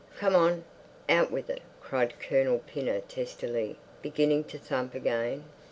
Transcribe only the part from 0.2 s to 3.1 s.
on, out with it!" cried Colonel Pinner